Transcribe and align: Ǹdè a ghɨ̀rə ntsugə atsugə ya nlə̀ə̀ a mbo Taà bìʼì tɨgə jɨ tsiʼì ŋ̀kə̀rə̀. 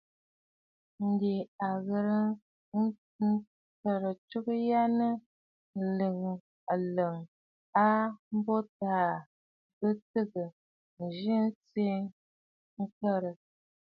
Ǹdè 1.09 1.33
a 1.67 1.67
ghɨ̀rə 1.85 2.19
ntsugə 2.83 3.91
atsugə 4.09 4.53
ya 4.69 4.81
nlə̀ə̀ 5.87 7.15
a 7.83 7.85
mbo 8.37 8.55
Taà 8.77 9.11
bìʼì 9.79 10.01
tɨgə 10.11 10.43
jɨ 11.19 11.35
tsiʼì 11.67 11.91
ŋ̀kə̀rə̀. 12.81 13.33